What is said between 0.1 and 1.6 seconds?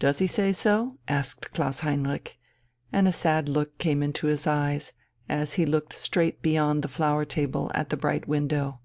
he say so?" asked